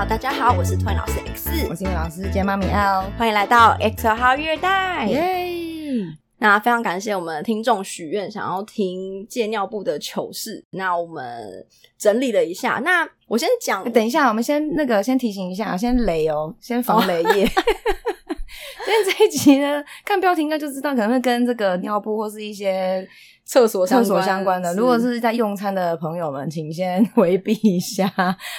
[0.00, 6.06] Hello，大家好，我是托尼老师 X，我是英文老师兼妈咪 L，欢迎来到 X 号月代，耶！
[6.38, 11.66] 那非常感谢我们听众许愿，想要听借尿布的糗事，那我们
[11.98, 17.44] 整理了一下，那我先讲，等一下，我们先那个先提醒一下，先雷哦，先防雷业。
[17.44, 17.64] Oh.
[18.84, 23.06] 今天这一集呢，看标题应该就知道，可能会跟这个尿布或是一些
[23.44, 24.74] 厕所厕所相关的。
[24.74, 28.10] 如果是在用餐的朋友们，请先 回避一下，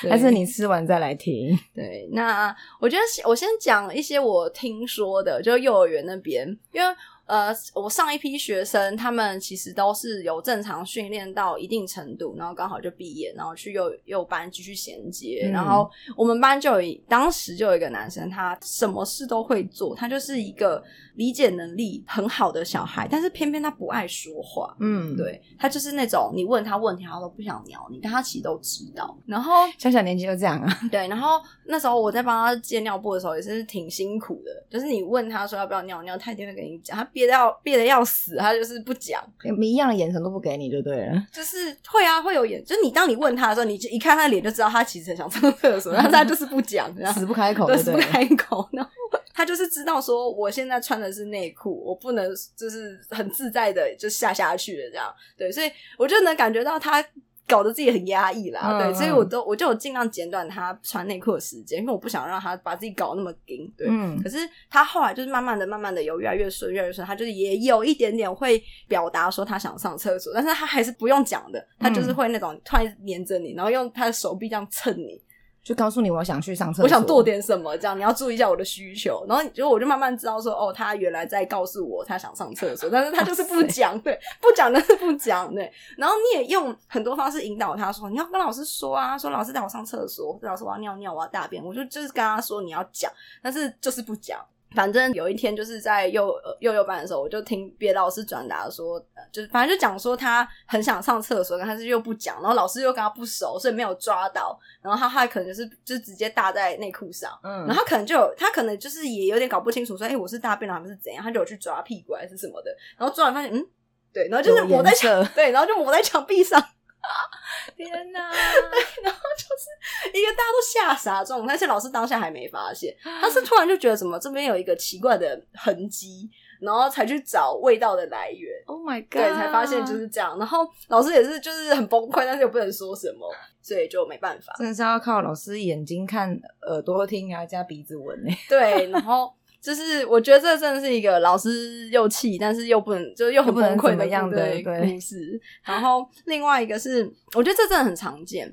[0.02, 1.58] 对还是你吃完再来听。
[1.73, 6.95] 对，那我觉得我先讲一些我听说的，就幼儿园那边，因为。
[7.31, 15.44] 呃，我上一批学生，他们其实都是有正常训练到一定程度，然后刚好就毕业，然后去幼幼班继续衔接。
[15.45, 20.84] 嗯、然后我们班就有，当时就有一个男生，他什么事都会做，他就是一个
[21.16, 24.75] 理解能力很好的小孩，但是偏偏他不爱说话。
[24.81, 29.17] 嗯，对，他就是那种你问他问题，他都不想鸟你，但他其实都知道。
[29.25, 30.80] 然后小小年纪就这样啊。
[30.91, 39.23] 对，然后那时候我在帮他戒尿布的时候，也是挺辛苦的，就是你问他说要不要尿尿，他一定会跟你讲，他憋得要憋得要死，他就是不讲，
[39.61, 41.23] 一样的眼神都不给你，就对了。
[41.31, 48.67] 就是会啊，会有眼，就是你当你问他的时候，你就一看他脸就知道他其实很想上厕所，但是他就是不讲，死不开口，死不开口。
[48.72, 48.89] 然后
[49.33, 55.13] 他就是知道说，我现在穿的是内裤，我不能就是很自在的就下下去了这样。
[55.38, 57.06] 对，所以我就能感觉到他。
[57.52, 63.88] 搞得自己很压抑啦，嗯、对，所以我都我就有尽量剪短他穿内裤的时间，因为我不想让他把自己搞那么紧，对。
[63.89, 64.38] 嗯、可是
[64.69, 75.22] 他后来就是慢慢的、慢慢的有越来越顺、越来越顺，他就是也有一点点会表达说他想上厕所，但是他还是不用讲的，他就是会那种突然黏着你，然后用他的手臂这样蹭你。
[75.64, 79.23] 就告诉你我想去上厕所，我想做点什么，这样你要注意一下我的需求。
[79.28, 85.72] 然后就我就慢慢知道说，哦，他原来在告诉我他想上厕所，但是他就是不讲，对，不讲那是不讲，对。
[85.98, 93.12] 然后你也用很多方式引导他说，你要跟老师说啊，说老师带我上厕所，老师我要尿尿，我要大便，我就就是跟他说你要讲，
[93.44, 94.40] 但是就是不讲。
[94.74, 99.00] 反正有一天就是在幼幼幼班的时候，我就听别的老师转达说，
[99.32, 113.66] 就是反正就讲说他很想上厕所，但是又不讲，然后老师又跟他不熟，所以没有抓到，然后他他可能就是就直接搭在内裤上，嗯，然后他可能就有他可能就是也有点搞不清楚说，哎我是大便了还是怎样，他就有去抓屁股还是什么的，然后抓完发现嗯
[114.14, 116.62] 对，然后就是抹在墙对，然后就抹在墙壁上。
[117.75, 118.19] 天哪！
[119.03, 126.29] 然后就是一个大家都吓傻状态，但是老师当下还没发现， 他是突然就觉得什么这边有一个奇怪的痕迹，
[126.61, 128.51] 然后才去找味道的来源。
[128.67, 129.11] Oh my god！
[129.13, 130.38] 对，才发现就是这样。
[130.38, 133.28] 然后老师也是就是很崩溃，但是又不能说什么，
[133.61, 134.53] 所以就没办法。
[134.57, 138.31] 真的是要靠老师眼睛看、耳朵听，还要加鼻子闻呢。
[138.47, 139.34] 对，然后。
[139.61, 145.39] 就是我觉得这真的是一个老师又气，但是又不能，就是又很崩溃的样的故事。
[145.63, 147.03] 然后另外一个是，
[147.35, 148.51] 我觉得这真的很常见，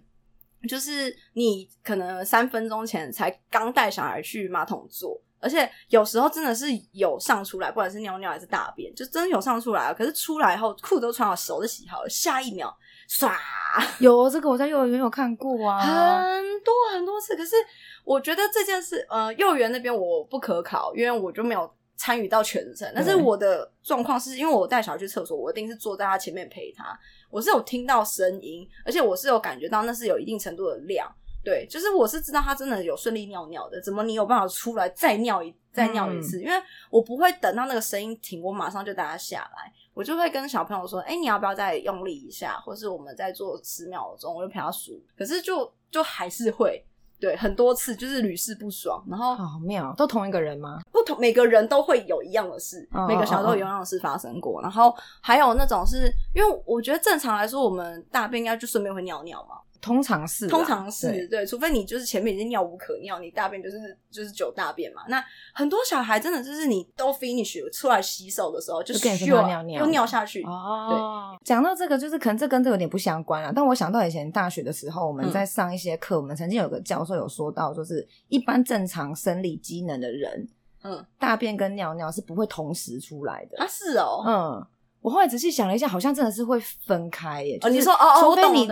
[0.69, 9.95] 就是你可能三分钟前才刚带小孩去马桶坐，而且有时候真的是有上出来，不管是尿尿还是大便，就真的有上出来了。
[9.95, 12.77] 可是出来后裤子都穿好，手都洗好了，下一秒
[13.09, 13.33] 唰，
[14.01, 17.35] 有这个我在幼儿园有看过啊，很多很多次。
[17.37, 17.57] 可是。
[18.05, 22.91] 我觉得这件事，呃，幼儿园那边我不可考，因为我就没有参与到全程。
[22.95, 26.99] 但是我的状况是因为我带小孩去厕所，我一定是坐在他前面陪他。
[27.29, 31.07] 我是有听到声音，而且我是有感觉到那是有一定程度的量。
[31.45, 33.79] 对，就是我是知道他真的有顺利尿尿的。
[33.79, 36.39] 怎么你有办法出来再尿一再尿一次？
[36.39, 36.55] 嗯、因为
[36.89, 42.53] 我不会等到那个声音停，我马上就带他下来，我就会跟小朋友说：“哎，你要不要再用力一下？
[42.61, 46.85] 或是我们再做十秒钟，我就陪他数。”可是就就还是会。
[47.19, 50.79] 对，很多次就是屡试不爽，然后好妙，都同一个人吗？
[51.17, 54.59] 每个人都会有一样的事，哦、每个小时候有一样的事发生过。
[54.59, 59.57] 哦、然后还有那种是因为我觉得正常来说，我们大便应该就顺便会尿尿嘛。
[59.81, 65.03] 通常是，通常是对，对，除非你就是前面已经尿无可尿，你大便就是就是久大便嘛。
[65.09, 65.25] 那
[65.55, 70.43] 很多小孩真的就是你都 finish 出来洗手的时候，就需要尿尿，又尿下去。
[70.43, 73.53] 哦，对，讲到这个，就是可能这跟这有点不相关了。
[73.55, 80.49] 但我想到以前大学的时候，我们在上一些课，嗯、我们曾经有个教授有说到，就是一般正常生理机能的人，
[80.83, 83.59] 嗯，大便跟尿尿是不会同时出来的。
[83.59, 84.67] 啊，是哦，嗯。
[85.01, 87.57] 我后来仔细想了一下，好像真的是会分开耶。
[87.63, 88.69] 哦，你说哦哦，除非你，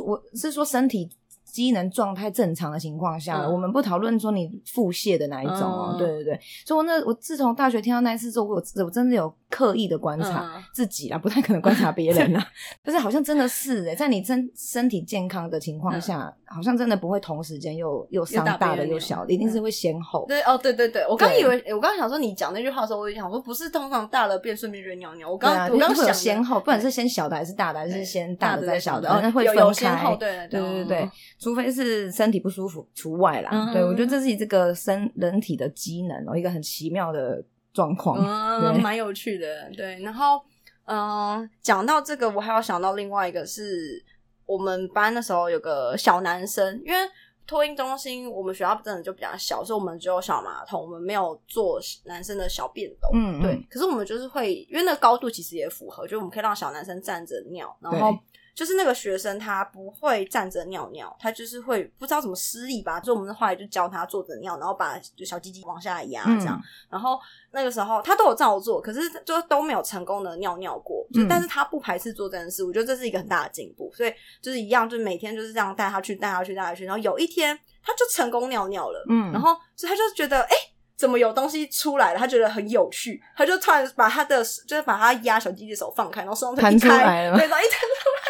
[0.00, 1.10] 我是说身体
[1.44, 5.96] 机能状态正常的情况下，我们不讨论说你腹泻的哪一种哦。
[5.98, 12.44] 对对对，所以我那我自从大学听到那一次之后，我我真的有刻意的观察自己啦，嗯、不太可能观察别人啦。
[12.82, 20.24] 但是好像真的是诶，在你身身体健康的情况下，嗯、好像真的不会同时间又又伤大的又小的，一定是会先后。
[20.26, 25.30] 对哦，对对对，我刚以为我刚刚想说你讲那句话的时候，我就想说不是通常大了便顺便就尿尿。
[25.30, 30.16] 我刚我刚想先后，不管是先小的还是大的，还是先大的再小的，哦那会分开。
[30.16, 33.70] 对对对对，除非是身体不舒服除外啦。
[33.72, 37.40] 对，我觉得这是这个身人体的机能哦，一个很奇妙的
[37.74, 39.70] 状况，嗯，蛮有趣的。
[39.76, 40.40] 对，然后
[40.86, 44.02] 嗯，讲到这个，我还要想到另外一个是
[44.46, 46.98] 我们班的时候有个小男生，因为。
[47.46, 53.10] 托婴中心，我们学校真的就比较小，所以我们只有小马桶，我们没有做男生的小便斗。
[53.12, 53.62] 嗯，对。
[53.68, 58.18] 可是我们就是会，因为那个高度其实也符合，就我们可以让小男生站着尿，然后。
[58.54, 63.00] 就是那个学生，他不会站着尿尿，他就是会不知道怎么施力吧。
[63.00, 66.56] 所以我们后来就教他坐着尿，然后把就小鸡鸡往下压这样。
[66.56, 67.18] 嗯、然后
[67.50, 71.04] 那个时候他都有照做，可是就都没有成功的尿尿过。
[71.12, 73.90] 就但是他不排斥做这件事，我觉得这是一个很大的进步。
[73.92, 76.84] 所以就是一样，就是每天就是这样带他去，带他去，带他去。
[76.84, 80.56] 然后有一天他就成功尿尿了，嗯，然后所以他就觉得，哎、欸，
[80.96, 82.18] 怎么有东西出来了？
[82.20, 86.96] 他觉得很有趣，他就突然把他的就是把他压小鸡鸡的手放开，然后双腿一开，对，
[87.26, 88.23] 然后一弹出来。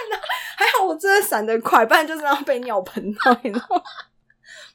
[0.84, 3.82] 我真的闪得快，不然就是要被尿喷到，你知道吗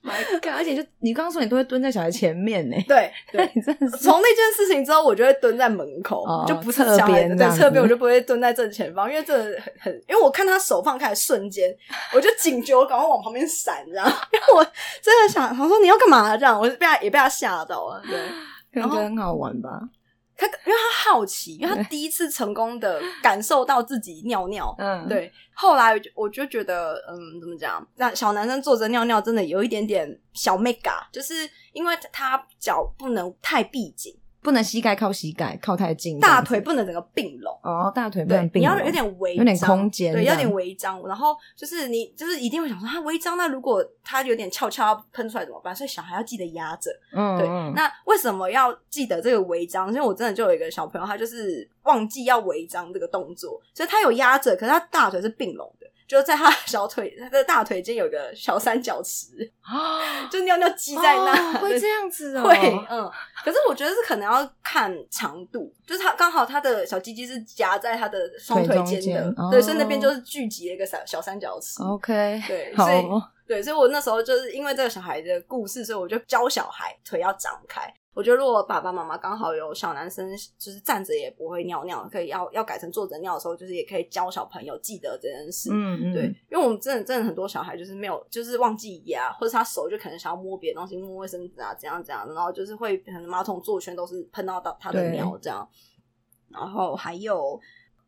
[0.02, 0.54] ？My God！
[0.56, 11.70] 而且就你刚刚说你都会蹲在小孩前面呢，对 对，你真的是从那件事情之后，我就会蹲在门口，哦、就不是侧边，对侧边我就不会蹲在正前方，因为这很很，因为我看他手放开的瞬间，
[12.16, 14.12] 我就警觉，我赶快往旁边闪，你知道吗？
[14.32, 14.64] 因为我
[15.02, 18.02] 真的想，他说你要干嘛这样，我就被他也被他吓到了，
[18.72, 19.82] 对，我觉得很好玩吧。
[20.40, 25.32] 他因为他好奇，因为他第一次成功的感受到自己尿尿，嗯，对。
[25.54, 27.86] 后来我就觉得，嗯，怎么讲？
[27.96, 34.16] 让小男生坐着尿尿真的有一点点小 mega，就是因为他脚不能太闭紧。
[34.42, 41.06] 不能膝盖靠膝盖靠太近，大腿不能整个并拢哦，大腿不能并拢，你要有点微有点空间，对，有点微张。
[41.06, 45.76] 然后就是你就是一定会想说，他微张，那如果他有点翘翘要喷出来怎么办？
[45.76, 46.90] 所以小孩要记得压着。
[47.14, 47.48] 嗯，对。
[47.76, 49.90] 那为什么要记得这个微张？
[49.90, 55.88] 因为我真的就有一个小朋友，他就是忘记要微张这个动作，所以他有压着，可是他大腿是并拢的。
[56.10, 59.28] 就在他小腿，他的大腿间有个小三角池
[59.62, 62.58] 啊， 就尿尿积在那，哦，会这样子哦， 会，
[62.90, 63.10] 嗯。
[63.46, 71.84] 可是我觉得是可能要看长度，就是他刚好他的小鸡鸡是夹在他的双腿间的，哦，对，所以那边就是聚集了一个小小三角池。
[71.84, 73.04] OK，对，所以
[73.48, 77.94] 对，所以我那时候就是因为这个小孩的故事，所以我就教小孩腿要张开。
[78.20, 85.70] 我觉得如果爸爸妈妈刚好有小男生，就是站着也不会尿尿，可以要要改成坐着尿的时候，就是也可以教小朋友记得这件事。
[85.72, 95.66] 嗯嗯，对，因为我们真的真的很多小孩就是没有，就是忘记压，或者他手就可能想要摸别的东西，摸卫生纸啊，怎样怎样，然后就是会可能马桶坐圈都是喷到到他的尿这样。
[96.50, 97.58] 然后还有，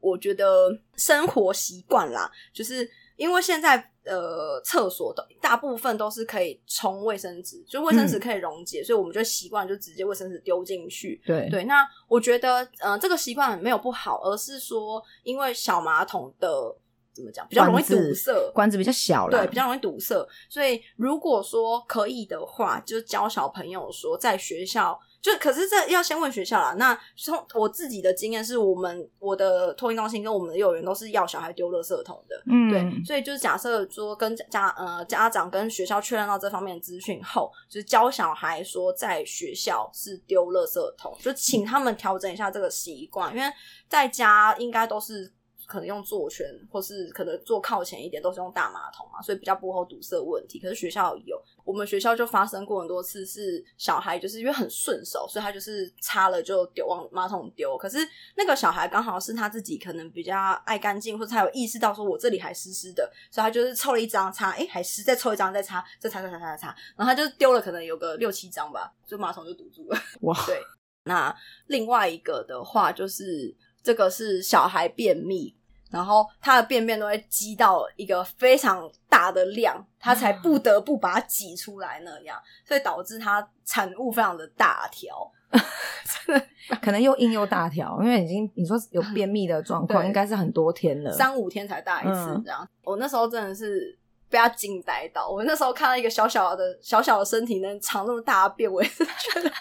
[0.02, 2.86] 我觉得生活习惯啦，就是
[3.22, 3.88] 因为现在。
[4.04, 11.22] 呃，厕所的大部分都是可以冲卫生纸，就卫生纸可以溶解，嗯、所以我们就习惯就直接卫生纸丢进去。
[11.24, 16.76] 对对，那我觉得，呃，这个习惯没有不好，而是说，因为小马桶的
[17.14, 20.28] 怎么讲，比较容易堵塞，管子比较小了，对，比较容易堵塞。
[20.50, 25.00] 所以如果说可以的话，就教小朋友说，在学校。
[25.22, 26.74] 就可是这要先问学校啦。
[26.78, 32.42] 那从我自己的经验是，我们我的托婴中心跟我们的幼儿园都是要小孩丢垃圾桶的。
[32.48, 33.04] 嗯，对。
[33.06, 43.48] 所以就是假设说跟家呃家长跟学校确认到这方面的资讯后，就是教小孩说在学校是丢垃圾桶，就请他们调整一下这个习惯，因为
[43.88, 45.32] 在家应该都是。
[45.68, 50.60] 可能用坐圈，或是可能坐靠前一点，都是用大马桶嘛，所以比较不会堵塞问题。
[50.60, 57.78] 可是学校有，我们学校就发生过很多次，是小孩就是因为很顺手，所以他就是擦了就丢往马桶丢。
[57.78, 57.98] 可是
[58.36, 69.98] 那个小孩刚好是他自己可能比较爱干净，或者他有意识到说我这里还湿湿的，所以他就是凑了一张擦，诶还湿，再凑一张再擦，再擦擦擦擦擦，然后他就丢了可能有个六七张吧，就马桶就堵住了。
[70.22, 70.62] 哇，对。
[71.06, 71.36] 那
[71.68, 75.56] 另外一个的话就是这个是小孩便秘。
[75.92, 85.32] 然后它的便便都会积到一个非常大的量，它才不得不把它挤出来那样，所以导致它产物非常的大条，
[86.26, 86.46] 真的
[86.82, 92.64] 可能又硬又大条，因为已经你说有便秘的状况，应该是很多天了，三五天才大一次这样。
[92.64, 93.98] 嗯、我那时候真的是
[94.30, 99.52] 被他惊呆到，我那时候看到一个小小的小小的身体能藏那么大的便，我也是觉得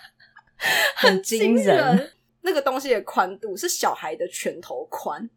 [0.95, 2.13] 很惊人。
[2.43, 5.29] 那个东西的宽度是小孩的拳头宽。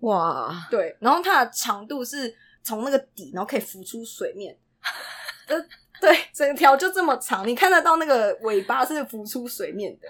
[0.00, 4.56] 哇，对，然后它的长度是从那个底，然后可以浮出水面，
[5.48, 5.56] 呃，
[6.00, 10.06] 对，整条就这么长，你看得到那个尾巴是浮出水面的，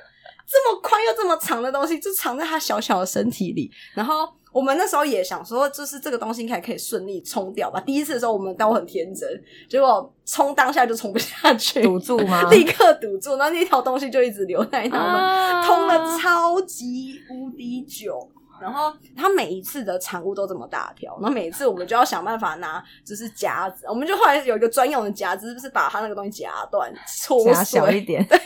[0.46, 7.80] 这么宽又这么长的东西就藏在它小小的身体里，然后我们那时候也想说，就是这个东西应该可以顺利冲掉吧。
[7.80, 9.26] 第一次的时候我们都很天真，
[9.70, 12.50] 结果冲当下就冲不下去，堵住吗？
[12.50, 18.30] 立刻堵住，然后那条东西就一直留在那，啊、通了超级无敌久。
[18.60, 28.38] 然后他每一次的产物都这么大条，然后每一次我们就要想办法拿，就是夹子，我们就后来有一个专用的夹子，不是把它那个东西夹断，搓夹小一点，对，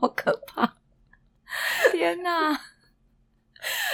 [0.00, 0.74] 好可怕！
[1.92, 2.58] 天哪！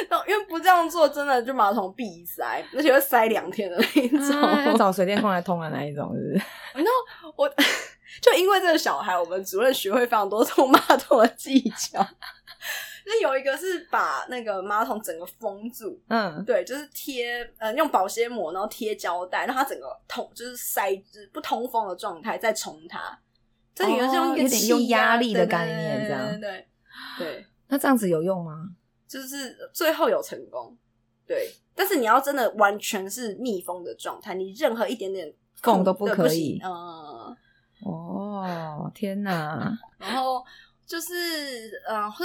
[0.08, 6.44] 然后因为不这样做，真的就马桶必塞，而且会塞两天的那一种，找水电工来通的那一种，是不是？
[6.74, 7.48] 然后我
[8.22, 12.06] 就因为这个小孩，我们主任学会非常多通马桶的技巧。
[13.08, 23.16] 那有一个是把那个马桶整个封住，嗯，对，就是贴呃用保鲜膜，然后贴胶带，让它整个通就是塞就是不通风的状态再冲它。
[23.72, 26.66] 这里面是用一个有点用压力的概念，这样对对
[27.16, 27.46] 对。
[27.68, 28.70] 那这样子有用吗？
[29.06, 30.76] 就是最后有成功，
[31.24, 31.48] 对。
[31.76, 35.32] 但是你要真的完全是密封的状态，你任何一点点
[35.62, 36.60] 缝都不可以。
[36.64, 37.36] 嗯，
[37.84, 39.78] 哦，天哪！
[39.96, 40.44] 然后。
[40.86, 41.12] 就是，
[41.88, 42.24] 嗯、呃，会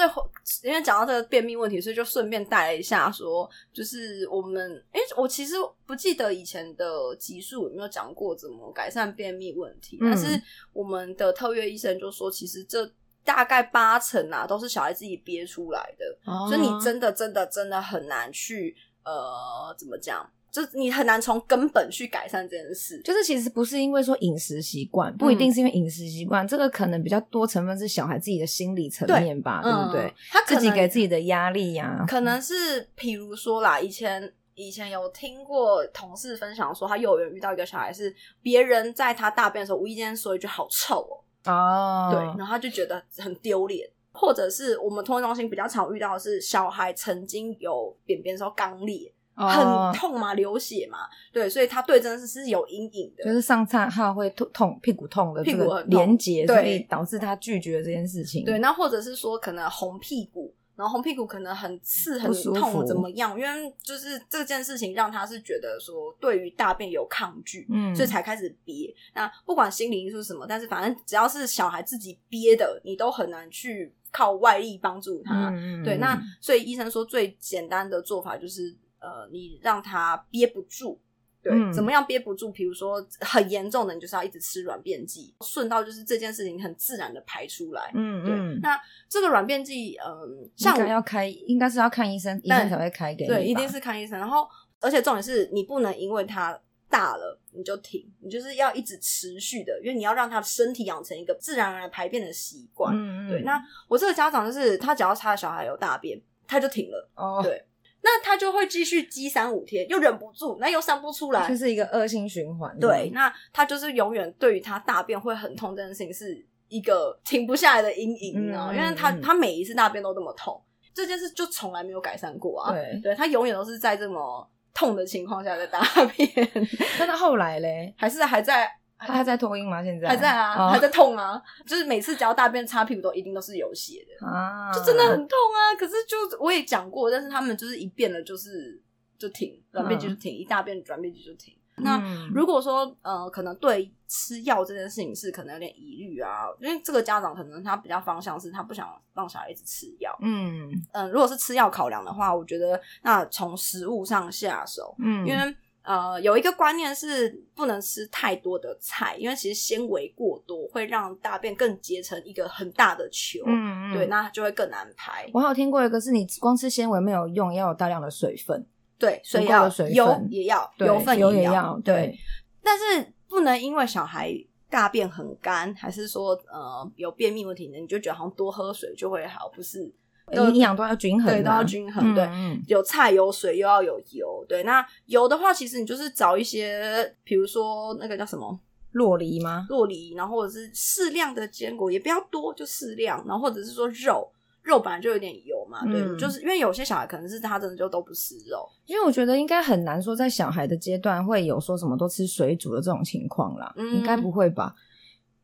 [0.64, 5.56] 因为讲到这个便秘问题，所以就顺便带了一下，说，就是我们，诶，我其实
[5.88, 10.40] 不记得以前的集数有没有讲过怎么改善便秘问题，嗯、但是
[10.74, 12.88] 我们的特约医生就说，其实这
[13.24, 20.30] 大概八成啊都是小孩自己憋出来的，哦、所以你真的真的真的很难去，呃，怎么讲？
[20.52, 30.02] 就你很难从根本去改善这件事，就是其实不是因为说饮食习惯，不一定是因为饮食习惯，嗯、这个可能比较多成分是小孩自己的心理层面吧，对，对不对？
[30.02, 41.16] 嗯、他自己给自己的压力呀、啊，可能是比如说啦，以前以前有听过同事分享说，他幼儿园遇到一个小孩是别人在他大便的时候无意间说一句“好臭哦”，
[41.50, 49.14] 哦，对，然后他就觉得很丢脸，或者是我们托婴中心比较常遇到的是小孩曾经有便便的时候肛裂。
[49.34, 51.00] 很痛嘛，流血嘛，
[51.32, 58.44] 对，所以他对这件事是有阴影的，就是上炷号会痛痛屁股痛的屁股连结，所以导致他拒绝这件事情。
[58.46, 63.40] 对，那或者是说可能红屁股，然后红屁股可能很刺很痛怎么样？
[63.40, 68.94] 因为就是这件事情让他是觉得说对于大便有抗拒，嗯，所以才开始憋。
[69.16, 75.50] 那不管心理因素是什么，但是反正只要是小孩自己憋的，你都很难去靠外力帮助他。
[75.56, 78.76] 嗯，对，那所以医生说最简单的做法就是。
[79.02, 81.00] 呃，你让他憋不住，
[81.42, 82.52] 对，嗯、怎么样憋不住？
[82.52, 87.92] 比如说很严重的，你就是要一直吃软便剂，顺道就是这件事情很自然的排出来。
[87.96, 88.34] 嗯，对。
[88.36, 88.80] 嗯、那
[89.10, 93.28] 这个软便剂，嗯、呃，像我要开，应该是要看医生，医生才会开给你。
[93.28, 94.20] 对，一定是看医生。
[94.20, 94.48] 然后，
[94.80, 96.56] 而且重点是你不能因为它
[96.88, 102.96] 大了你就停，你就是要一直持续的，因为你要让他的身体养成一个自然而然排便的习惯。
[102.96, 103.30] 嗯嗯。
[103.30, 107.10] 对，那我这个家长就是他只要他的小孩有大便，他就停了。
[107.16, 107.66] 哦，对。
[108.04, 112.78] 那他就会继续积三五天，又忍不住，那又上不出来，就是一个恶性循环。
[112.80, 118.76] 对，那他就是永远对于他大便会很痛这件事情是一个停不下来的阴影，你知道吗？
[118.76, 120.62] 因为他他每一次大便都这么痛，
[120.94, 122.72] 这件事就从来没有改善过啊。
[122.72, 125.82] 对，对他永远都是在这么痛的情况下在大
[126.16, 126.30] 便。
[126.98, 128.70] 但他后来嘞，还是还在。
[129.08, 129.84] 他还在脱音吗？
[129.84, 131.42] 现在还在啊，哦、还在痛啊！
[131.66, 135.74] 就是每次只要大便擦屁股都一定都是有血的啊，就真的很痛啊！
[135.78, 138.80] 可是就我也讲过，但是他们就是一变了就是
[139.18, 141.54] 就停，软便就是停，嗯、一大便软便就停。
[141.78, 150.16] 嗯、那如果说呃，可能对吃药这件事情是可能有点疑虑啊，因为这个家长可能他比较方向是他不想让小孩一直吃药。
[150.22, 155.56] 嗯嗯、呃，如果是吃药考量的话，我觉得那从食物上下手，嗯，因为。
[155.84, 165.28] 呃，有一个观念是不能吃太多的菜，因为其实纤维过多会让大便更结成一个很大的球，嗯，嗯，对，那就会更难排。
[165.34, 168.64] 我还有听过一个是你光吃纤维没有用，要有大量的水分，
[169.00, 171.96] 对，所以要油也要，对油分油也要，对。
[171.96, 172.20] 对，
[172.62, 174.32] 但是不能因为小孩
[174.70, 179.92] 大便很干，还是说呃有便秘问题呢，你就觉得好像多喝水就会好，不是？
[180.32, 182.16] 营养都要均衡，对，都要均衡。
[182.16, 182.30] 对，
[182.68, 184.46] 有菜有水又要有油。
[184.48, 188.60] 对，那油的话，其实你就是找一些，比如说那个叫什么
[188.92, 189.66] 洛梨吗？
[189.70, 193.24] 洛梨，然后或者是适量的坚果，也不要多，就适量。
[193.28, 194.32] 然后或者是说肉，
[194.64, 204.76] 肉本来就有点油嘛，对，就是因为有些小孩可能是他真的就都不吃肉，因为我觉得应该很难说在小孩的阶段会有说什么都吃水煮的这种情况啦，应该不会吧？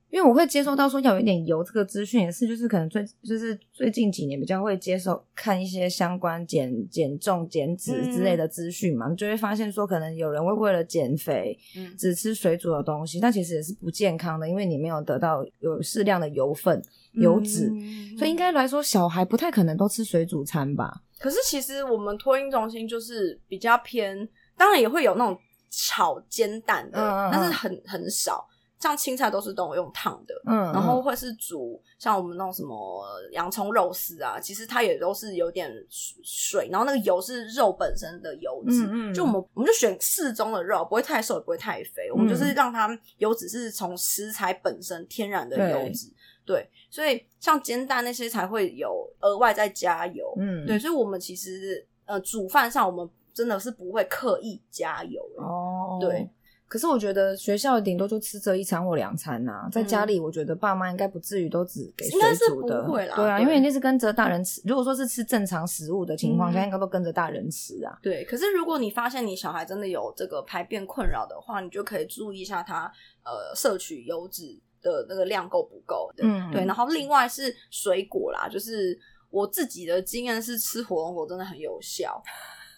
[0.10, 16.82] 因为我会接收到说要有一点油这个资讯，也是就是可能最就是最近几年比较会接受看一些相关减减重、减脂之类的资讯嘛，就会发现说可能有人会为了减肥，嗯，只吃水煮的东西，但其实也是不健康的，因为你没有得到有适量的油分、
[17.14, 21.02] 油脂，嗯、所以应该来说小孩不太可能都吃水煮餐吧。
[21.20, 25.38] 可是其实我们托婴中心就是比较偏，当然也会有那种
[25.70, 28.48] 炒煎蛋的，嗯、但是很很少。
[28.80, 39.14] 像青菜都是都用烫的，嗯，然后会是煮像我们那种什么洋葱肉丝啊，其实它也都是有点水，然后那个油是肉本身的油脂，嗯，嗯。
[39.14, 46.08] 就我们我们就选适中的肉，不会太瘦也不会太肥，嗯、我们就是让它油脂是从食材本身天然的油脂，
[46.46, 56.30] 对，对，所以像煎蛋那些才会有额外再加油，嗯，对，所以我们其实呃煮饭上我们真的是不会刻意加油哦，对。
[56.68, 62.20] 可是我觉得学校顶多就吃这一餐或两餐呐、啊，在家里我觉得爸妈应该不至于都只给水
[62.50, 64.62] 煮的，对啊，对因为一定是跟着大人吃。
[64.66, 67.98] 如果说是吃正常食物的情况下，嗯、应该都跟着大人吃啊。
[68.02, 72.92] 对，可是如果你发现你小孩真的有这个排便困扰的话，你就可以注意一下他
[73.24, 76.26] 呃摄取油脂的那个量够不够的。
[76.26, 76.66] 嗯，对。
[76.66, 82.22] 然后另外是水果啦，就是我自己的经验是吃火龙果真的很有效。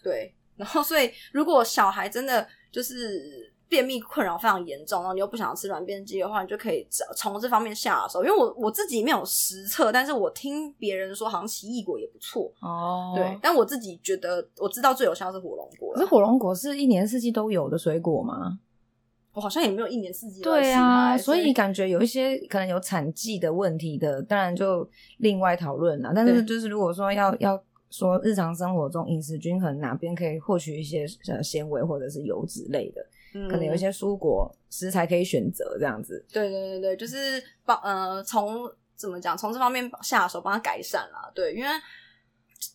[0.03, 3.48] 对，然后所以如果小孩真的就是。
[3.69, 6.85] 便秘困扰非常严重，然后你又不想吃软便剂的话，你就可以
[7.15, 8.23] 从这方面下手。
[8.23, 13.13] 因为我我自己没有实测，但是我听别人说好像奇异果也不错哦。
[13.15, 15.93] 对，但我自己觉得我知道最有效是火龙果。
[15.93, 18.59] 可是火龙果是一年四季都有的水果吗？
[19.33, 20.41] 我好像也没有一年四季。
[20.41, 26.11] 对啊，所以感觉有一些可能有产季的问题的，当然就另外讨论了。
[26.15, 27.61] 但是就是如果说要要
[27.91, 33.05] 说日常生活中饮食均衡，哪边可以获取一些呃纤维或者是油脂类的。
[33.33, 36.25] 可能有一些蔬果食材可以选择，这样子。
[36.31, 41.31] 对对对对，就是帮呃，从怎么讲，从这方面下手帮他改善啦。
[41.33, 41.69] 对，因为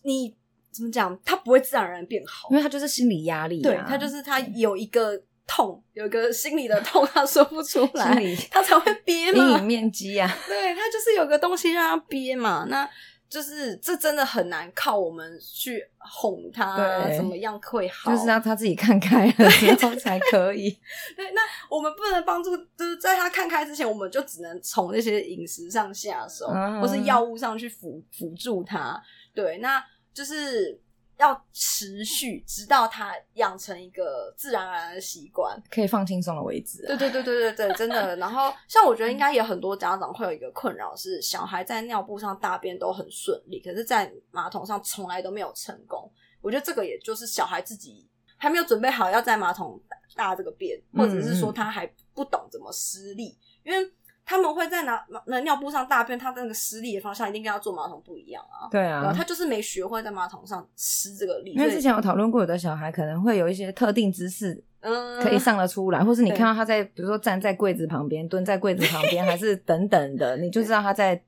[0.03, 0.35] 你
[0.71, 3.63] 怎么讲，他不会自然而然变好，因为他就是心理压力啊。
[3.63, 8.15] 对，他就是他有一个痛，有一个心理的痛，他说不出来，
[8.51, 9.43] 他才会憋嘛。
[9.43, 12.65] 阴影面积啊，对，他就是有个东西让他憋嘛。
[12.69, 12.89] 那。
[13.35, 18.09] 就是这真的很难靠我们去哄他，怎么样会好？
[18.09, 20.69] 就是让他自己看开了之后才可以。
[21.17, 28.97] 对，那我们不能帮助，就是在他看开之前，我们就只能从那些饮食上下手，嗯、或是药物上去辅辅助他。
[29.33, 30.79] 对，那就是。
[31.17, 36.87] 要持续，直到他养成一个自然而然的习惯，可以放轻松的为止，啊。
[36.87, 38.15] 对对对对对对，真的。
[38.17, 46.11] 然后，像我觉得应该也很多家长会有一个困扰，是小孩在尿布上大便都很顺利，可是，在马桶上从来都没有成功。
[46.41, 49.81] 我觉得这个也就是小孩自己还没有准备好要在马桶
[50.15, 53.91] 大这个便，或者是说他还不懂怎么施力，因为。
[54.25, 58.67] 他们会在拿那尿布上大便，他的那个施力的方向一定跟他坐马桶不一样啊。
[58.71, 61.51] 对啊，他就是没学会在马桶上施这个力。
[61.51, 71.21] 因为之前有讨论过，有的小孩可能会有一些特定姿势，嗯，可以上得出来，嗯、或是你看到他在，比如说站在柜子旁边、蹲在柜子旁边， 还是等等的，你就知道他在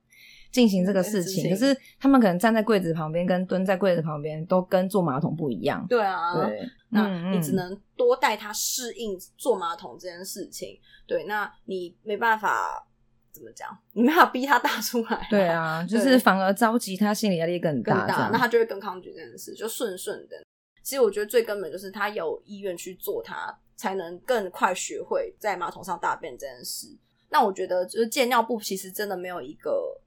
[0.50, 1.48] 进行这个事情。
[1.48, 5.86] 可是他们可能站在柜子旁边跟蹲在柜子旁边都跟坐马桶不一样。
[5.88, 10.76] 对啊，对，那你只能多带他适应坐马桶这件事情。
[11.06, 12.84] 对，那你没办法。
[13.32, 13.68] 怎么讲？
[13.92, 20.36] 你没有逼他大出来，对啊，就是反而着急，他心理压力更大，更大，那他就会更抗拒这件事，就顺顺的。
[20.82, 26.88] 其实我觉得最根本就是他有意愿去做它，他才能更快学会在马桶上大便这件事。
[27.30, 30.00] 那我觉得就是戒尿布，其实真的没有一个。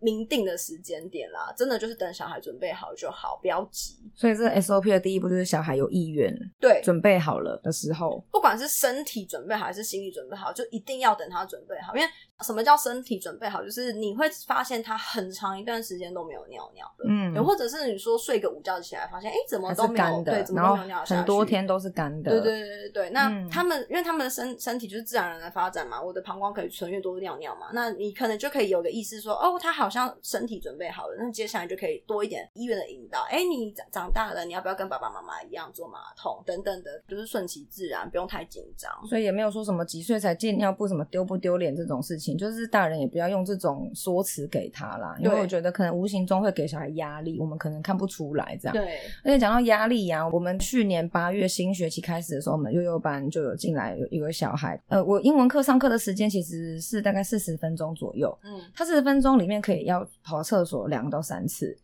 [0.00, 3.96] 明定的时间点啦，真的就是等小孩准备好就好，不要急。
[4.14, 11.96] 所以这 SOP 的第一步就是小孩有意愿，对，准备好了的时候，不管是身体准备好还是心理准备好，就一定要等他准备好。
[11.96, 12.08] 因为
[12.44, 13.64] 什么叫身体准备好？
[13.64, 22.30] 就是你会发现他很长一段时间都没有尿尿的，嗯，或者是你说睡个午觉起来发现，哎、欸，怎么都没有，对，怎么都没有尿下去，很多天都是干的。
[22.30, 23.10] 对对对对对。
[23.10, 30.58] 那他们、嗯、因为他们的身身体就是自然而然的发展嘛，我的膀胱可以存越多尿尿嘛，那你可能就可以有个意识说，哦，他好像身体。
[30.58, 33.24] 准备好了，那接下来就可以多一点医院的引导。
[33.30, 38.90] 哎，你长长大了，你要不要跟爸爸妈妈一样坐马桶等等的，就是顺其自然，不用太紧张。
[39.06, 48.74] 所以也没有说什么几岁才戒尿布，什么丢不丢脸这种事情，就是大人也不要用这种说辞给他啦，因为我觉得可能无形中会给小孩压力，我们可能看不出来这样。
[48.74, 61.76] 对，而且讲到压力呀、啊，我们去年八月新学期开始的时候，我们幼幼班就有进来有一个小孩，呃，我英文课上课的时间其实是大概四十分钟左右，嗯，他四十分钟里面可以要跑厕所两到三次，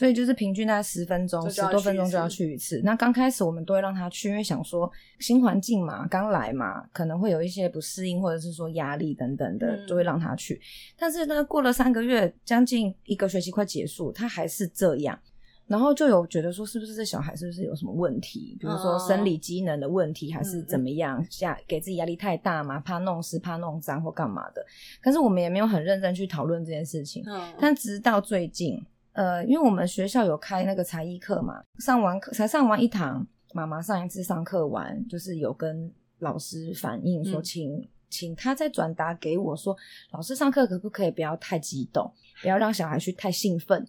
[0.00, 2.80] 所以就是平均大概十分钟、十多分钟就要去一次。
[2.82, 10.58] 那刚开始我们都会让他去，因为想说新环境嘛，刚来嘛，可能会有一些不适应，或者是说压力等等的，嗯、就会让他去。
[10.96, 15.20] 但是呢，过了三个月，将近一个学期快结束，他还是这样。
[15.66, 18.56] 然后就有觉得说，是不是这小孩是不是有什么问题？
[18.58, 21.22] 比如说生理机能的问题，还是怎么样？
[21.28, 22.80] 下给自己压力太大嘛？
[22.80, 24.64] 怕弄湿、怕弄脏或干嘛的？
[25.02, 27.22] 可是我们也没有很认真去讨论这件事情。
[27.26, 27.52] 嗯。
[27.60, 39.76] 但直到最近，呃，因为我们学校有开那个才艺课嘛，上完课才上完一堂，妈妈上一次上课完，就是有跟老师反映说，请、嗯、请他再转达给我说，
[40.12, 43.86] 老师上课可不可以不要太激动，不要让小孩去太兴奋。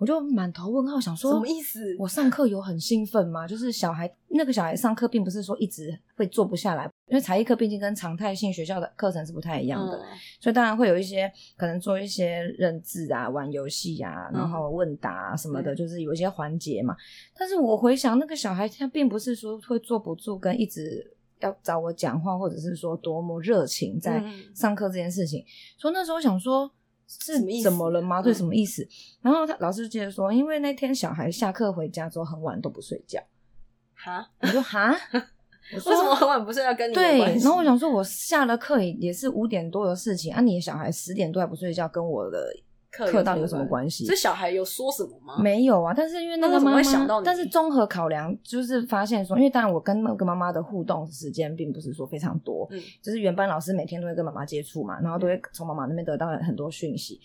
[0.00, 1.94] 我就满头问号，想说什么意思？
[1.98, 3.46] 我上课有很兴奋吗？
[3.46, 10.04] 就是小孩那个小孩上课，并不是说一直会坐不下来，因为才艺课毕竟跟常态性学校的课程是不太一样的，嗯、
[10.40, 16.96] 所以当然会有一些可能做一些认字啊、玩游戏啊，然后问答啊什么的，嗯、就是有一些环节嘛。
[17.38, 25.40] 但是我回想那个小孩，他并不是说会坐不住，跟一直要找我讲话，或者是说多么热情在上课这件事情。
[25.40, 26.72] 嗯、所以那时候想说。
[27.18, 28.22] 是怎么了吗？
[28.22, 28.86] 对，什么意思？
[29.20, 33.20] 然后他老师就接着说，因为那天小孩下课回家之后很晚都不睡觉。
[33.94, 34.26] 哈？
[34.40, 34.94] 我说哈？
[35.72, 36.74] 为什么很晚不睡觉？
[36.74, 37.18] 跟你对？
[37.18, 42.38] 然后我想说，我下了课也是五点多的事情啊，你的小孩十点多还不睡觉，跟我的。
[42.90, 44.04] 课到底有什么关系？
[44.04, 45.40] 这小孩有说什么吗？
[45.40, 57.20] 没有啊，但是因为那个妈妈，但是综合考量，就是发现说，因为当然我跟那个妈妈的互动时间并不是说非常多，嗯，就是原班老师每天都会跟妈妈接触嘛，然后都会从妈妈那边得到很多讯息，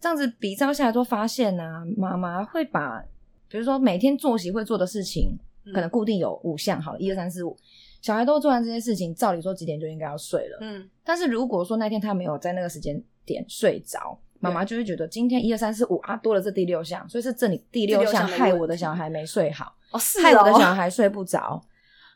[0.00, 3.04] 这样子比照下来都发现呢、啊，妈妈会把，
[3.48, 5.36] 比如说每天作息会做的事情，
[5.74, 7.56] 可能固定有五项，好了，一二三四五，
[8.00, 14.16] 小孩都做完这些事情，照理说几点就应该要睡了，嗯，但是如果说那天他没有在那个时间点睡着。
[14.40, 21.62] 妈妈就会觉得今天一二三四五啊，多了这第六项，所以是这里第六项害我的小孩没睡好，哦是哦，害我的小孩睡不着。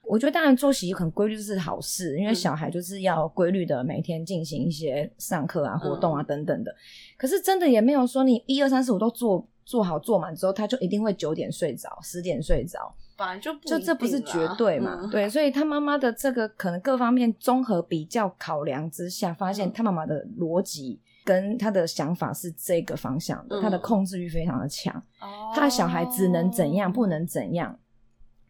[0.05, 6.73] 我觉得当然作息很规律是好事，因为小孩就是要规律的每天进行一些上课啊、活动啊等等的。
[6.73, 6.77] 嗯、
[7.17, 14.99] 可是真的也没有说你一二三四五都做做好做满之后，他就一定会九点睡着、十点睡着，本来就不就这不是绝对嘛？
[15.03, 21.01] 嗯、对，所以他妈妈的这个可能各方面综合比较考量之下，发现他妈妈的逻辑。
[21.25, 27.79] 跟他的想法是这个方向的，嗯、他的控制欲非常的强，哦、他的小孩只能怎样，不能怎样。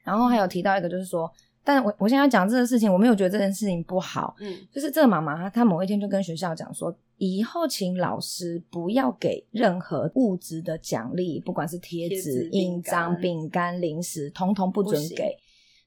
[0.03, 1.31] 然后还有提到一个，就是说，
[1.63, 15.37] 但我我现在讲这个事情，我没有觉得这件事情不好，嗯，就是这个妈妈她她某一天就跟学校讲说，以后请老师不要给任何物质的奖励，不管是贴纸、印章、饼干、零食，通通不准给。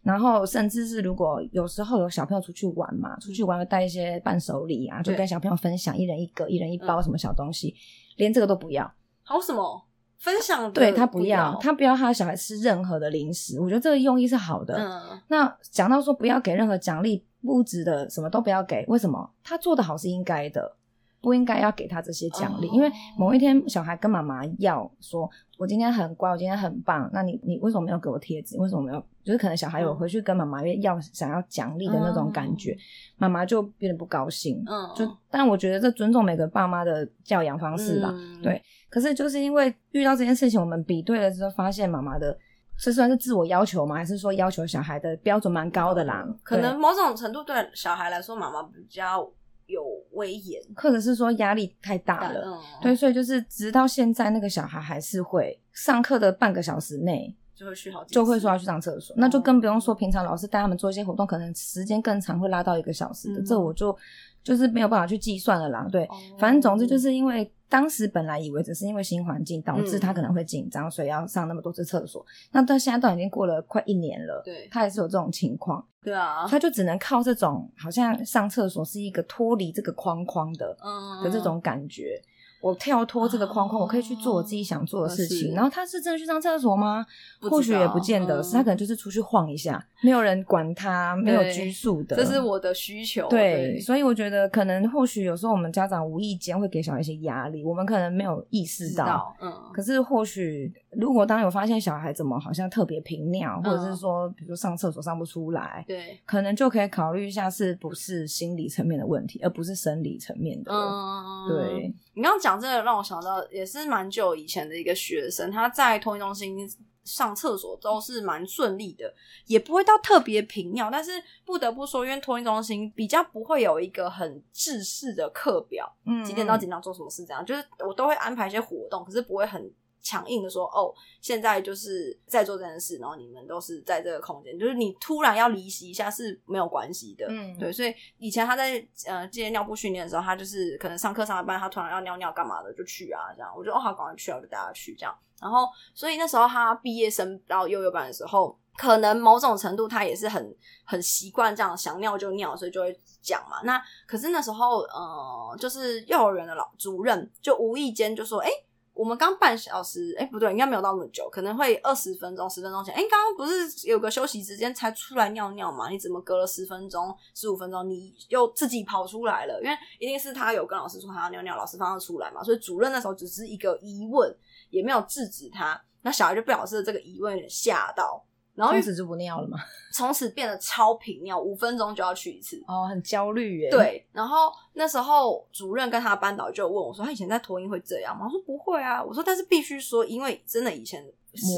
[0.05, 7.75] 然后，甚至是如果有时候有小朋友出去玩嘛，出去玩会带一些伴手礼啊，就跟小朋友分享，一人一个，一人一包什么小东西，嗯、
[8.17, 8.89] 连这个都不要。
[9.23, 9.83] 好什么？
[10.19, 10.71] 分享？
[10.71, 13.59] 对，他不要，他不要他的小孩吃任何的零食。
[13.59, 14.75] 我觉得这个用意是好的。
[14.77, 15.19] 嗯。
[15.27, 19.27] 那讲到说不要给任何奖励物质的，什么都不要给，为什么？
[19.43, 20.75] 他做的好是应该的。
[21.25, 28.55] 不应该要给他这些奖励，因为某一天小孩跟妈妈要说：“我今天很乖，我今天很棒。”那你你为什么没有给我贴纸？
[28.59, 29.03] 为什么没有？
[29.23, 32.77] 就是可能小孩有回去跟妈妈要想要奖励的那种感觉，
[33.17, 34.63] 妈妈就变得不高兴。
[34.67, 38.13] 嗯，就但我觉得这尊重每个爸妈的教养方式吧。
[38.43, 42.37] 对，可是就是因为遇到这件事情，我们比对了之后，发现妈妈的
[42.77, 43.95] 这算是自我要求吗？
[43.95, 46.23] 还是说要求小孩的标准蛮高的啦？
[46.43, 49.27] 可能某种程度对小孩来说，妈妈比较。
[49.67, 49.81] 有
[50.15, 63.95] 威严，或者是说压力太大了，嗯、对，所以就是直到现在，那个小孩还是会上课的半个小时内就会去好，就会说要去上厕所，嗯、那就更不用说平常老师带他们做一些活动，可能时间更长，会拉到一个小时的，嗯、这我就
[64.43, 65.87] 就是没有办法去计算了啦。
[65.91, 67.51] 对，哦、反正总之就是因为。
[67.67, 72.25] 当时本来以为只是因为新环境导致他可能会紧张，嗯、所以要上那么多次厕所。
[72.51, 75.85] 那到现在都已经过了快一年了，对，他还是有这种情况。
[76.03, 82.21] 对啊，他就只能靠这种好像上厕所是一个脱离这个框框的，嗯，的这种感觉。
[82.65, 85.53] 我跳脱这个框框，我可以去做我自己想做的事情。
[85.53, 87.05] 然后他是真的去上厕所吗？
[87.39, 92.15] 或许也不见得是，他可能就是出去晃一下，没有人管他，没有拘束的。
[92.15, 93.29] 这是我的需求。
[93.29, 99.35] 对，所以我觉得可能或许有时候我们家长无意间会给小孩一些压力，我们可能没有意识到。
[99.39, 99.53] 嗯。
[99.71, 110.71] 可是或许如果当有发现小孩怎么好像特别频尿，或者是说比如说上厕所上不出来，对，可能就可以考虑一下是不是心理层面的问题，而不是生理层面的。
[110.73, 111.47] 嗯。
[111.47, 111.93] 对。
[112.15, 116.67] 你刚刚讲这个让我想到，也是蛮久以前的一个学生，他在托运中心
[117.03, 119.13] 上厕所都是蛮顺利的，
[119.45, 120.89] 也不会到特别频尿。
[120.89, 129.69] 但是不得不说，因为托运中心比较不会有一个很制式的课表，嗯，几点到几点做什么事这样，就是我都会安排一些活动，可是不会很
[130.05, 148.57] 强硬的说，哦，现在就是在做这件事，然后你们都是在这个空间，就是你突然要离席一下是没有关系的，嗯，对，所以以前他在呃接尿布训练的时候，他就是可能上课上一半，他突然要尿尿干嘛的就去啊，这样，我就哦好，赶快去啊，我就带他去这样，然后所以那时候他毕业生到幼幼班的时候。
[148.77, 153.61] 可能某种程度他也是很很习惯这样想尿就尿，所以就会讲嘛。
[153.63, 162.93] 那可是那时候，呃，就是幼儿园的老主任就无意间就说：“哎、欸，我们刚半小时，哎、不对，应该没有到那么久，可能会二十分钟、十分钟前。
[162.95, 165.89] 哎、欸，刚刚不是有个休息时间才出来尿尿嘛？
[165.89, 169.61] 你怎么隔了十分钟、十五分钟，你又自己跑出来了？
[169.61, 172.41] 因为一定是他有跟老师说他要尿尿，老师放他出来嘛。
[172.41, 174.33] 所以主任那时候只是一个疑问，
[174.69, 175.79] 也没有制止他。
[176.01, 178.25] 那小孩就被老师的这个疑问吓到。”
[178.55, 179.59] 然后从此就不尿了嘛？
[179.93, 182.61] 从此变得超频尿，五分钟就要去一次。
[182.67, 183.69] 哦，很焦虑耶。
[183.69, 191.05] 对，然后那时候主任跟他班导就问我说：“他以前在托婴会这样吗？”我说：“不会啊。”我说：“但是必须说，因为真的以前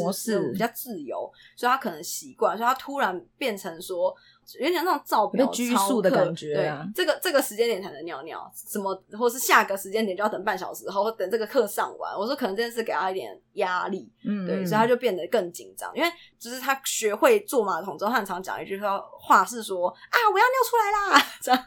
[0.01, 4.15] 模式比较自由，所以他可能习惯，所以他突然变成说。”
[4.59, 6.87] 有点那种照表拘束的感觉啊！
[6.95, 12.17] 对，这个这个时间点才能尿尿，什么或是下个时间点就要等半小时后，或等这个课上完。
[12.17, 15.91] 我说可能这件事给他一点压力，嗯，对，所以他就变得更紧张。
[15.93, 21.65] 因为就是他学会坐马桶之后，他很常讲一句话是说啊，我要尿出来啦，这样。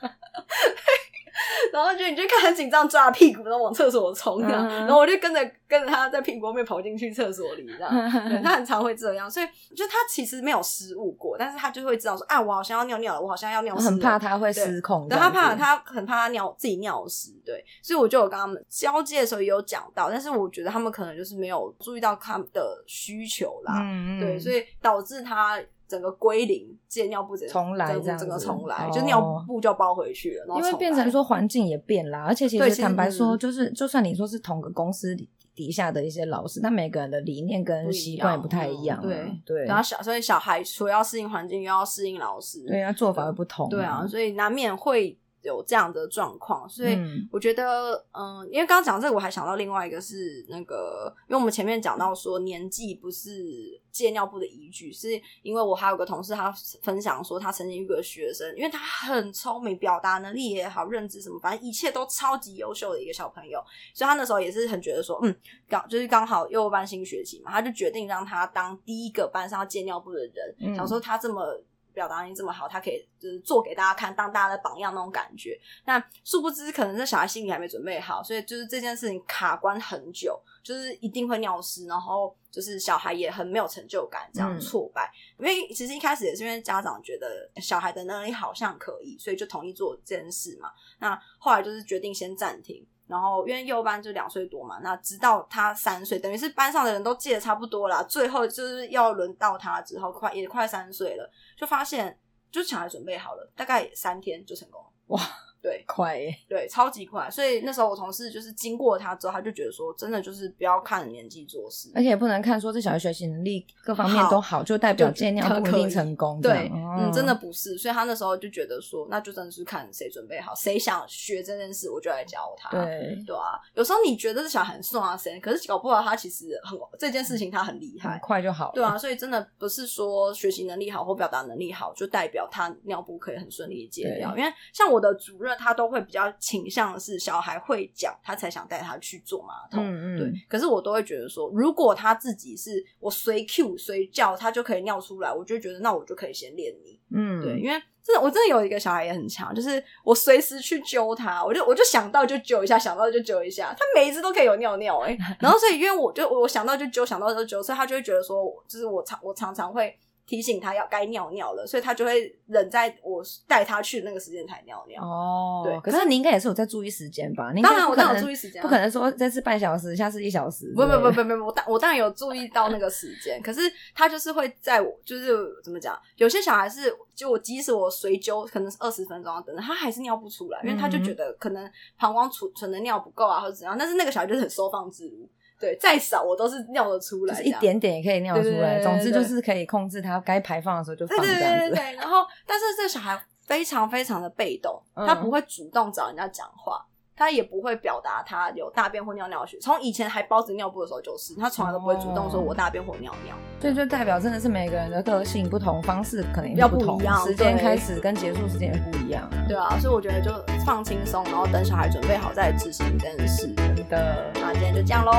[1.72, 7.90] 然后就你就看他紧张，抓屁股然后往厕所冲，然后我就跟着跟着他在屁股后面跑进去厕所里，这样。
[8.42, 13.90] 他很常会这样，所以就他其实没有失误过，但是他就会知道说啊，我好像要尿尿了，我好像要尿湿了。
[13.90, 17.64] 很怕他会失控，对，他怕他很怕他尿自己尿湿，对。
[17.82, 25.60] 所以我就有跟他们交接的时候也有讲到，但是我觉得他们可能就是没有注意到他们的需求啦，嗯嗯对，所以导致他。
[25.90, 30.56] 整个归零，借尿布重来，这样整个重来，就尿布就包回去了。
[30.56, 35.16] 因为变成说环境也变啦，而且其实坦白说，就是就算你说是同个公司
[35.52, 39.02] 底下的一些老师，但每个人的理念跟习惯也不太一样。
[39.02, 43.68] 对对，然后小所以小孩除了要适应环境，又要适应老师，对啊，做法会不同。
[43.68, 45.18] 对啊，所以难免会。
[45.42, 46.98] 有这样的状况，所以
[47.30, 55.08] 我觉得，嗯，嗯，因为刚刚讲这个，我还想到另外一个是那个，因为我们前面讲到说年纪不是借尿布的依据，是
[55.42, 63.62] 因为我还有个同事，他分享说他曾经遇个学生，因为他很聪明，表达能力也好，认知什么，反正一切都超级优秀的一个小朋友，
[63.94, 65.34] 所以他那时候也是很觉得说，嗯，
[65.68, 71.60] 刚就是刚好幼儿班新学期嘛，他就决定让他当第一个班上要借尿布的人，嗯，想说他这么。
[72.00, 75.60] 表达能力这么好，他可以就是做给大家看，当大家的榜样那种感觉。
[75.84, 85.12] 那殊不知，可能这小孩心里还没准备好，所以就是这件事情卡关很久，就是一定会尿湿，然后就是小孩也很没有成就感，这样挫败。
[85.36, 90.70] 嗯、因为其实一开始也是因为家长觉得小孩的能力好像可以，所以就同意做这件事嘛。
[91.00, 92.86] 那后来就是决定先暂停。
[93.06, 101.28] 然后因为幼班就两岁多嘛，那直到他三岁，等于是班上的人都记得差不多了，最后就是要轮到他之后，快也快三岁了，
[101.60, 102.18] 就发现
[102.50, 105.20] 就抢来准备好了，大概三天就成功了，哇！
[105.62, 107.30] 对，快耶，对，超级快。
[107.30, 116.40] 所以那时候我同事就是经过他之后，他就觉得说，真的就是不要看年纪做事，而且也不能看说这小孩学习能力各方面都好，好就代表借尿不一定成功。
[116.40, 117.76] 对，嗯，真的不是。
[117.76, 122.70] 所以他那时候就觉得说，那就真的是看谁准备好，谁想学这件事，我就来教他。
[122.70, 123.60] 对，对啊。
[123.74, 125.38] 有时候你觉得这小孩很顺啊，谁？
[125.40, 128.72] 可是搞不好他其实很这件事情他很厉害，很快就好。
[128.74, 134.36] 对啊，所以真的不是说学习能力好或表达能力好就代表他尿布可以很顺利的戒掉。
[134.36, 136.20] 因为像我的主任，他都会比较。
[136.38, 139.84] 倾向是小孩会讲，他才想带他去做马桶。
[139.84, 140.32] 嗯嗯，对。
[140.48, 146.98] 可是我都会觉得说，如果他自己是我随 Q 随叫，他就可以尿出来，我就觉得那我就可以先练你。
[147.14, 155.18] 嗯，对，因为真的我真的有一个小孩也很强，就是我随时去揪他，我就我就想到就揪一下，想到就揪一下，他每一次都可以有尿尿哎、欸。
[155.38, 159.96] 然后所以因为我就我想到就揪，想到就揪，所以他就会觉得说，就是我常我常常会。
[160.30, 165.02] 提醒他要该尿尿了，所以他就会忍在我带他去的那个时间才尿尿。
[165.02, 165.80] 哦，对。
[165.80, 167.52] 可是你应该也是有在注意时间吧？
[167.60, 170.72] 当然，我当然有注意时间，不可能说这次半小时，下次一小时。
[170.76, 173.42] 不不不不不，我当我当然有注意到那个时间。
[173.42, 173.62] 可是
[173.92, 176.00] 他就是会在我，就是怎么讲？
[176.14, 183.76] 有些小孩是，就我即使我随揪，可能是二十分钟等等，他还是尿不出来，因为他就觉得可能膀胱储存的尿不够啊，或者怎样。
[183.76, 185.28] 但是那个小孩就是很收放自如。
[185.60, 188.80] 对，再少我都是尿得出来，就是一点点也可以尿出来。
[188.80, 191.40] 总之就是可以控制它该排放的时候就放这样子。
[191.40, 191.96] 对对对对对。
[191.96, 196.82] 然后，但是这小孩非常非常的被动，嗯、他不会主动找人家讲话。
[197.20, 203.34] 他也不会表达他有大便或尿尿血，从以前还包着尿布的时候就是，他从来都不会主动说我大便或尿尿。
[203.60, 209.28] 所以就代表真的是每个人的个性不同，方式可能也不同，不一样，时间开始跟结束时间也不一样。
[209.46, 210.32] 对啊，所以我觉得就
[210.64, 213.52] 放轻松，然后等小孩准备好再执行这件事。
[213.54, 215.12] 真的，那今天就这样喽，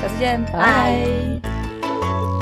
[0.00, 1.40] 下次见，拜。
[1.82, 2.37] 拜